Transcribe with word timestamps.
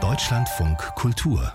Deutschlandfunk 0.00 0.78
Kultur 0.94 1.52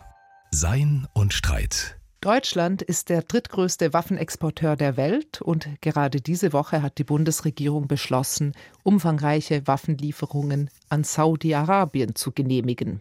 Sein 0.51 1.07
und 1.13 1.31
Streit 1.33 1.97
Deutschland 2.19 2.81
ist 2.81 3.07
der 3.07 3.21
drittgrößte 3.21 3.93
Waffenexporteur 3.93 4.75
der 4.75 4.97
Welt 4.97 5.41
und 5.41 5.69
gerade 5.79 6.19
diese 6.19 6.51
Woche 6.51 6.81
hat 6.81 6.97
die 6.97 7.05
Bundesregierung 7.05 7.87
beschlossen, 7.87 8.51
umfangreiche 8.83 9.65
Waffenlieferungen 9.67 10.69
an 10.89 11.05
Saudi-Arabien 11.05 12.13
zu 12.15 12.33
genehmigen. 12.33 12.99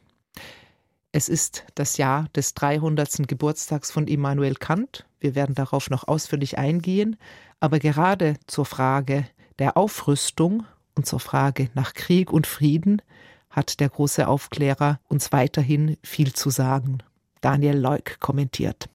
Es 1.10 1.28
ist 1.28 1.64
das 1.74 1.96
Jahr 1.96 2.28
des 2.36 2.54
300. 2.54 3.26
Geburtstags 3.26 3.90
von 3.90 4.06
Immanuel 4.06 4.54
Kant. 4.54 5.04
Wir 5.18 5.34
werden 5.34 5.56
darauf 5.56 5.90
noch 5.90 6.06
ausführlich 6.06 6.58
eingehen. 6.58 7.16
Aber 7.58 7.80
gerade 7.80 8.36
zur 8.46 8.66
Frage 8.66 9.26
der 9.58 9.76
Aufrüstung 9.76 10.64
und 10.94 11.06
zur 11.06 11.20
Frage 11.20 11.70
nach 11.74 11.94
Krieg 11.94 12.32
und 12.32 12.46
Frieden 12.46 13.02
hat 13.52 13.78
der 13.78 13.88
große 13.88 14.26
Aufklärer 14.26 14.98
uns 15.08 15.30
weiterhin 15.30 15.96
viel 16.02 16.32
zu 16.32 16.50
sagen. 16.50 16.98
Daniel 17.40 17.78
Leuk 17.78 18.18
kommentiert. 18.18 18.88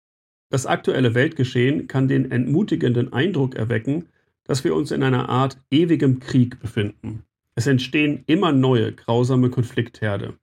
Das 0.49 0.65
aktuelle 0.65 1.13
Weltgeschehen 1.13 1.87
kann 1.87 2.07
den 2.07 2.31
entmutigenden 2.31 3.13
Eindruck 3.13 3.55
erwecken, 3.55 4.09
dass 4.43 4.63
wir 4.63 4.75
uns 4.75 4.91
in 4.91 5.03
einer 5.03 5.29
Art 5.29 5.57
ewigem 5.71 6.19
Krieg 6.19 6.59
befinden. 6.59 7.23
Es 7.55 7.67
entstehen 7.67 8.23
immer 8.27 8.51
neue 8.51 8.93
grausame 8.93 9.49
Konfliktherde. 9.49 10.37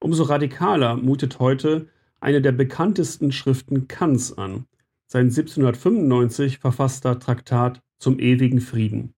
Umso 0.00 0.24
radikaler 0.24 0.96
mutet 0.96 1.40
heute 1.40 1.88
eine 2.20 2.40
der 2.40 2.52
bekanntesten 2.52 3.32
Schriften 3.32 3.88
Kants 3.88 4.36
an, 4.36 4.66
sein 5.06 5.26
1795 5.26 6.58
verfasster 6.58 7.18
Traktat 7.18 7.82
zum 7.98 8.18
ewigen 8.18 8.60
Frieden. 8.60 9.14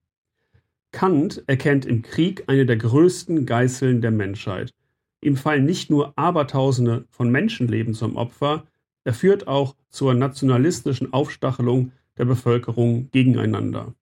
Kant 0.91 1.43
erkennt 1.47 1.85
im 1.85 2.01
Krieg 2.01 2.43
eine 2.47 2.65
der 2.65 2.77
größten 2.77 3.45
Geißeln 3.45 4.01
der 4.01 4.11
Menschheit. 4.11 4.73
Ihm 5.21 5.37
fallen 5.37 5.65
nicht 5.65 5.89
nur 5.89 6.17
Abertausende 6.17 7.05
von 7.09 7.29
Menschenleben 7.29 7.93
zum 7.93 8.15
Opfer, 8.15 8.65
er 9.03 9.13
führt 9.13 9.47
auch 9.47 9.75
zur 9.89 10.13
nationalistischen 10.13 11.13
Aufstachelung 11.13 11.91
der 12.17 12.25
Bevölkerung 12.25 13.09
gegeneinander. 13.11 13.93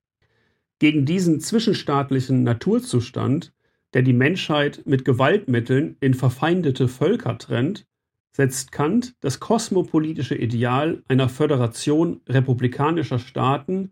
Gegen 0.79 1.05
diesen 1.05 1.39
zwischenstaatlichen 1.39 2.43
Naturzustand, 2.43 3.53
der 3.93 4.01
die 4.01 4.13
Menschheit 4.13 4.83
mit 4.85 5.05
Gewaltmitteln 5.05 5.97
in 5.99 6.13
verfeindete 6.13 6.87
Völker 6.87 7.37
trennt, 7.37 7.85
setzt 8.31 8.71
Kant 8.71 9.15
das 9.19 9.39
kosmopolitische 9.39 10.35
Ideal 10.35 11.03
einer 11.07 11.27
Föderation 11.27 12.21
republikanischer 12.27 13.19
Staaten, 13.19 13.91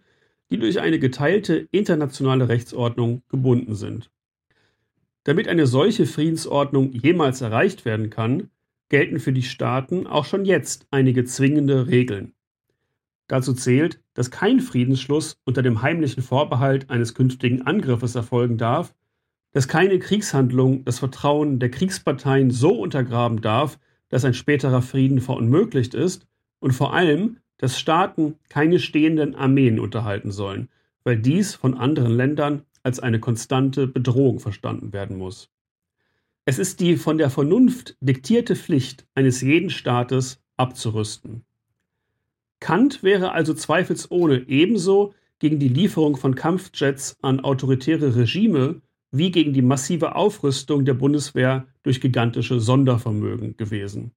die 0.50 0.58
durch 0.58 0.80
eine 0.80 1.00
geteilte 1.00 1.67
internationale 1.72 2.50
Rechtsordnung 2.50 3.22
gebunden 3.30 3.76
sind. 3.76 4.09
Damit 5.23 5.48
eine 5.48 5.67
solche 5.67 6.06
Friedensordnung 6.06 6.94
jemals 6.94 7.42
erreicht 7.42 7.84
werden 7.84 8.09
kann, 8.09 8.50
gelten 8.89 9.20
für 9.20 9.34
die 9.34 9.44
Staaten 9.44 10.08
auch 10.08 10.26
schon 10.26 10.45
jetzt 10.45 10.88
einige 10.92 11.26
zwingende 11.26 11.88
Regeln. 11.88 12.34
Dazu 13.28 13.54
zählt, 13.54 14.02
dass 14.14 14.31
kein 14.31 14.62
Friedensschluss 14.62 15.42
unter 15.44 15.62
dem 15.62 15.81
heimlichen 15.81 16.23
Vorbehalt 16.23 16.89
eines 16.89 17.14
künftigen 17.14 17.64
Angriffes 17.64 18.16
erfolgen 18.16 18.58
darf, 18.58 18.95
dass 19.52 19.67
keine 19.67 20.00
Kriegshandlung 20.00 20.86
das 20.86 21.00
Vertrauen 21.00 21.59
der 21.59 21.72
Kriegsparteien 21.72 22.52
so 22.52 22.80
untergraben 22.80 23.42
darf, 23.42 23.80
dass 24.09 24.23
ein 24.23 24.34
späterer 24.34 24.82
Frieden 24.82 25.20
verunmöglicht 25.20 25.94
ist 25.94 26.26
und 26.59 26.72
vor 26.72 26.94
allem, 26.94 27.38
dass 27.58 27.80
Staaten 27.80 28.36
keine 28.50 28.80
stehenden 28.80 29.36
Armeen 29.36 29.80
unterhalten 29.80 30.32
sollen, 30.32 30.70
weil 31.04 31.18
dies 31.18 31.56
von 31.56 31.74
anderen 31.74 32.16
Ländern 32.16 32.64
als 32.84 33.00
eine 33.00 33.20
konstante 33.20 33.88
Bedrohung 33.88 34.40
verstanden 34.40 34.94
werden 34.94 35.18
muss. 35.18 35.50
Es 36.46 36.60
ist 36.60 36.80
die 36.80 36.96
von 36.96 37.18
der 37.18 37.30
Vernunft 37.30 37.98
diktierte 38.00 38.56
Pflicht 38.56 39.06
eines 39.16 39.42
jeden 39.42 39.70
Staates 39.70 40.42
abzurüsten. 40.56 41.44
Kant 42.60 43.04
wäre 43.04 43.34
also 43.34 43.54
zweifelsohne 43.54 44.48
ebenso 44.48 45.14
gegen 45.40 45.60
die 45.60 45.67
Lieferung 45.67 46.17
von 46.17 46.36
Kampfjets 46.36 47.17
an 47.22 47.42
autoritäre 47.42 48.16
Regime 48.16 48.82
wie 49.12 49.32
gegen 49.32 49.54
die 49.54 49.62
massive 49.62 50.16
Aufrüstung 50.16 50.86
der 50.86 50.94
Bundeswehr 50.94 51.67
durch 51.84 52.02
gigantische 52.02 52.60
Sondervermögen 52.60 53.58
gewesen. 53.58 54.12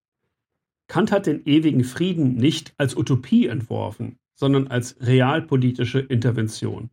Kant 0.90 1.12
hat 1.12 1.26
den 1.26 1.44
ewigen 1.44 1.84
Frieden 1.84 2.34
nicht 2.34 2.74
als 2.76 2.96
Utopie 2.96 3.46
entworfen, 3.46 4.18
sondern 4.34 4.66
als 4.66 4.96
realpolitische 5.00 6.00
Intervention. 6.00 6.90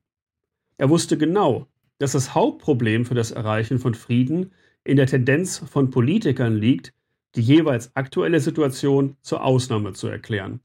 Er 0.78 0.92
wusste 0.92 1.18
genau, 1.18 1.66
dass 1.98 2.12
das 2.12 2.36
Hauptproblem 2.36 3.06
für 3.06 3.16
das 3.16 3.32
Erreichen 3.32 3.80
von 3.80 3.96
Frieden 3.96 4.52
in 4.84 4.98
der 4.98 5.08
Tendenz 5.08 5.58
von 5.58 5.90
Politikern 5.90 6.56
liegt, 6.56 6.94
die 7.34 7.42
jeweils 7.42 7.96
aktuelle 7.96 8.40
Situation 8.40 9.18
zur 9.22 9.44
Ausnahme 9.44 9.94
zu 9.94 10.06
erklären. 10.06 10.60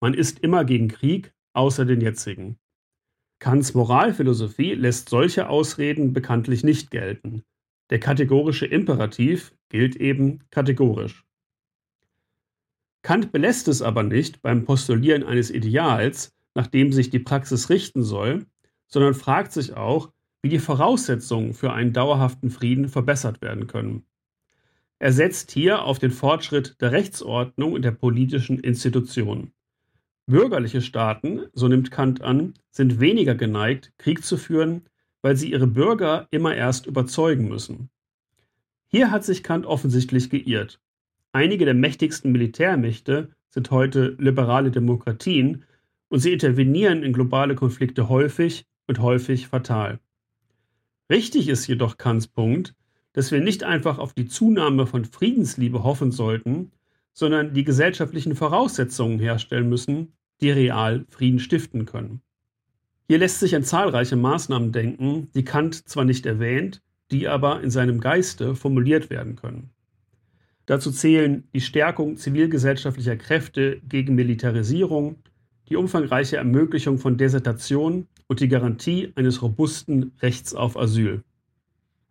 Man 0.00 0.14
ist 0.14 0.38
immer 0.38 0.64
gegen 0.64 0.88
Krieg, 0.88 1.34
außer 1.52 1.84
den 1.84 2.00
jetzigen. 2.00 2.56
Kants 3.38 3.74
Moralphilosophie 3.74 4.72
lässt 4.72 5.10
solche 5.10 5.50
Ausreden 5.50 6.14
bekanntlich 6.14 6.64
nicht 6.64 6.90
gelten. 6.90 7.42
Der 7.90 8.00
kategorische 8.00 8.64
Imperativ 8.64 9.52
gilt 9.68 9.94
eben 9.96 10.40
kategorisch. 10.50 11.27
Kant 13.02 13.32
belässt 13.32 13.68
es 13.68 13.82
aber 13.82 14.02
nicht 14.02 14.42
beim 14.42 14.64
Postulieren 14.64 15.22
eines 15.22 15.50
Ideals, 15.50 16.34
nach 16.54 16.66
dem 16.66 16.92
sich 16.92 17.10
die 17.10 17.20
Praxis 17.20 17.70
richten 17.70 18.02
soll, 18.02 18.46
sondern 18.86 19.14
fragt 19.14 19.52
sich 19.52 19.74
auch, 19.74 20.10
wie 20.42 20.48
die 20.48 20.58
Voraussetzungen 20.58 21.54
für 21.54 21.72
einen 21.72 21.92
dauerhaften 21.92 22.50
Frieden 22.50 22.88
verbessert 22.88 23.42
werden 23.42 23.66
können. 23.66 24.04
Er 24.98 25.12
setzt 25.12 25.52
hier 25.52 25.84
auf 25.84 25.98
den 25.98 26.10
Fortschritt 26.10 26.76
der 26.80 26.90
Rechtsordnung 26.92 27.72
und 27.72 27.82
der 27.82 27.92
politischen 27.92 28.58
Institutionen. 28.58 29.52
Bürgerliche 30.26 30.82
Staaten, 30.82 31.46
so 31.52 31.68
nimmt 31.68 31.90
Kant 31.90 32.20
an, 32.20 32.54
sind 32.70 33.00
weniger 33.00 33.34
geneigt, 33.34 33.92
Krieg 33.98 34.24
zu 34.24 34.36
führen, 34.36 34.86
weil 35.22 35.36
sie 35.36 35.52
ihre 35.52 35.66
Bürger 35.66 36.26
immer 36.30 36.54
erst 36.54 36.86
überzeugen 36.86 37.48
müssen. 37.48 37.90
Hier 38.88 39.10
hat 39.10 39.24
sich 39.24 39.42
Kant 39.42 39.66
offensichtlich 39.66 40.30
geirrt. 40.30 40.80
Einige 41.38 41.66
der 41.66 41.74
mächtigsten 41.74 42.32
Militärmächte 42.32 43.28
sind 43.50 43.70
heute 43.70 44.16
liberale 44.18 44.72
Demokratien 44.72 45.64
und 46.08 46.18
sie 46.18 46.32
intervenieren 46.32 47.04
in 47.04 47.12
globale 47.12 47.54
Konflikte 47.54 48.08
häufig 48.08 48.66
und 48.88 48.98
häufig 48.98 49.46
fatal. 49.46 50.00
Richtig 51.08 51.48
ist 51.48 51.68
jedoch 51.68 51.96
Kants 51.96 52.26
Punkt, 52.26 52.74
dass 53.12 53.30
wir 53.30 53.40
nicht 53.40 53.62
einfach 53.62 53.98
auf 54.00 54.14
die 54.14 54.26
Zunahme 54.26 54.88
von 54.88 55.04
Friedensliebe 55.04 55.84
hoffen 55.84 56.10
sollten, 56.10 56.72
sondern 57.12 57.54
die 57.54 57.62
gesellschaftlichen 57.62 58.34
Voraussetzungen 58.34 59.20
herstellen 59.20 59.68
müssen, 59.68 60.14
die 60.40 60.50
real 60.50 61.06
Frieden 61.08 61.38
stiften 61.38 61.86
können. 61.86 62.20
Hier 63.06 63.18
lässt 63.18 63.38
sich 63.38 63.54
an 63.54 63.62
zahlreiche 63.62 64.16
Maßnahmen 64.16 64.72
denken, 64.72 65.30
die 65.36 65.44
Kant 65.44 65.88
zwar 65.88 66.04
nicht 66.04 66.26
erwähnt, 66.26 66.82
die 67.12 67.28
aber 67.28 67.60
in 67.60 67.70
seinem 67.70 68.00
Geiste 68.00 68.56
formuliert 68.56 69.08
werden 69.08 69.36
können. 69.36 69.70
Dazu 70.68 70.90
zählen 70.90 71.48
die 71.54 71.62
Stärkung 71.62 72.18
zivilgesellschaftlicher 72.18 73.16
Kräfte 73.16 73.80
gegen 73.88 74.14
Militarisierung, 74.14 75.16
die 75.70 75.76
umfangreiche 75.76 76.36
Ermöglichung 76.36 76.98
von 76.98 77.16
Desertation 77.16 78.06
und 78.26 78.40
die 78.40 78.48
Garantie 78.48 79.10
eines 79.14 79.40
robusten 79.40 80.12
Rechts 80.20 80.54
auf 80.54 80.76
Asyl. 80.76 81.24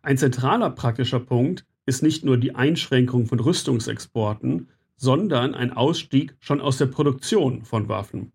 Ein 0.02 0.18
zentraler 0.18 0.70
praktischer 0.70 1.20
Punkt 1.20 1.66
ist 1.86 2.02
nicht 2.02 2.24
nur 2.24 2.36
die 2.36 2.56
Einschränkung 2.56 3.26
von 3.26 3.38
Rüstungsexporten, 3.38 4.66
sondern 4.96 5.54
ein 5.54 5.72
Ausstieg 5.72 6.34
schon 6.40 6.60
aus 6.60 6.78
der 6.78 6.86
Produktion 6.86 7.62
von 7.62 7.88
Waffen. 7.88 8.32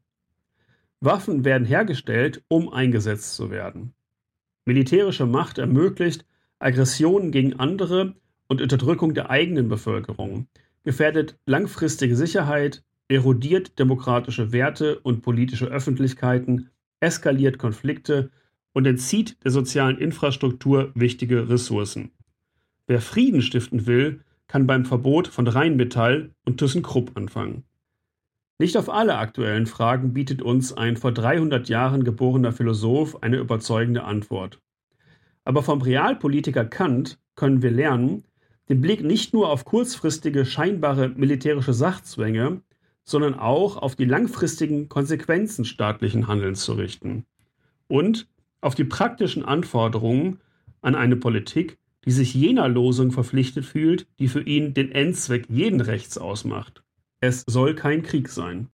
Waffen 1.02 1.44
werden 1.44 1.68
hergestellt, 1.68 2.46
um 2.48 2.72
eingesetzt 2.72 3.36
zu 3.36 3.52
werden. 3.52 3.94
Militärische 4.64 5.26
Macht 5.26 5.58
ermöglicht 5.58 6.26
Aggressionen 6.60 7.32
gegen 7.32 7.60
andere 7.60 8.16
und 8.54 8.62
Unterdrückung 8.62 9.16
der 9.16 9.32
eigenen 9.32 9.68
Bevölkerung, 9.68 10.46
gefährdet 10.84 11.40
langfristige 11.48 12.16
Sicherheit, 12.16 12.84
erodiert 13.08 13.80
demokratische 13.80 14.52
Werte 14.52 15.00
und 15.00 15.24
politische 15.24 15.66
Öffentlichkeiten 15.66 16.70
eskaliert 17.00 17.58
Konflikte 17.58 18.30
und 18.72 18.86
entzieht 18.86 19.44
der 19.44 19.50
sozialen 19.50 19.98
Infrastruktur 19.98 20.92
wichtige 20.94 21.50
Ressourcen. 21.50 22.12
Wer 22.86 23.02
Frieden 23.02 23.42
stiften 23.42 23.88
will, 23.88 24.22
kann 24.48 24.68
beim 24.68 24.86
Verbot 24.86 25.28
von 25.28 25.48
Rheinmetall 25.48 26.30
und 26.46 26.60
ThyssenKrupp 26.60 27.18
anfangen. 27.18 27.64
Nicht 28.60 28.78
auf 28.78 28.88
alle 28.88 29.18
aktuellen 29.18 29.66
Fragen 29.66 30.14
bietet 30.14 30.44
uns 30.44 30.74
ein 30.74 30.96
vor 30.96 31.12
300 31.12 31.70
Jahren 31.70 32.04
geborener 32.04 32.52
Philosoph 32.52 33.24
eine 33.24 33.38
überzeugende 33.38 34.04
Antwort. 34.04 34.60
Aber 35.44 35.64
vom 35.64 35.82
Realpolitiker 35.82 36.66
Kant 36.66 37.18
können 37.34 37.64
wir 37.64 37.72
lernen, 37.72 38.26
den 38.70 38.82
Blick 38.82 39.04
nicht 39.04 39.34
nur 39.34 39.50
auf 39.50 39.66
kurzfristige 39.66 40.46
scheinbare 40.46 41.10
militärische 41.10 41.74
Sachzwänge, 41.74 42.62
sondern 43.04 43.34
auch 43.34 43.78
auf 43.78 43.96
die 43.96 44.06
langfristigen 44.06 44.88
Konsequenzen 44.90 45.66
staatlichen 45.66 46.28
Handelns 46.28 46.64
zu 46.64 46.74
richten 46.74 47.26
und 47.88 48.28
auf 48.62 48.76
die 48.76 48.86
praktischen 48.86 49.44
Anforderungen 49.44 50.40
an 50.82 50.96
eine 50.96 51.18
Politik, 51.18 51.78
die 52.06 52.12
sich 52.12 52.34
jener 52.34 52.68
Losung 52.68 53.12
verpflichtet 53.12 53.66
fühlt, 53.66 54.08
die 54.20 54.28
für 54.28 54.42
ihn 54.42 54.74
den 54.74 54.92
Endzweck 54.92 55.46
jeden 55.50 55.82
Rechts 55.82 56.18
ausmacht. 56.18 56.84
Es 57.20 57.44
soll 57.48 57.76
kein 57.76 58.04
Krieg 58.04 58.30
sein. 58.30 58.70